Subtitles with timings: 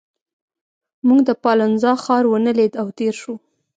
[1.07, 3.35] موږ د پالنزا ښار ونه لید او تېر شوو.